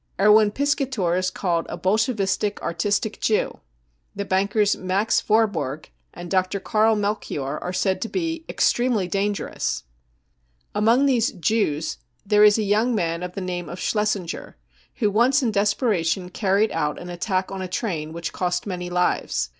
[0.19, 3.59] Erwin Piskator is called a" Bolshevistic artistic Jew.
[4.13, 6.59] 55 The bankers Max Warburg and Dr.
[6.59, 9.83] Karl Melchior are said to be <c Extremely dangerous!
[10.69, 11.93] 55 Among these €£ Jews
[12.23, 14.57] 55 there is a young man of the name of Schlesinger,
[14.95, 19.49] who once in desperation carried out an attack on a train which cost many lives.